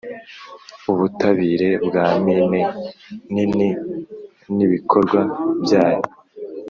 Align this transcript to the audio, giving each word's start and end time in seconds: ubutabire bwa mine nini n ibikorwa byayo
ubutabire 0.91 1.69
bwa 1.87 2.05
mine 2.23 2.61
nini 3.33 3.69
n 4.55 4.57
ibikorwa 4.65 5.19
byayo 5.63 6.03